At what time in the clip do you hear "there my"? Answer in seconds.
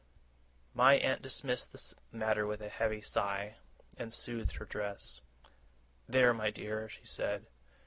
6.09-6.49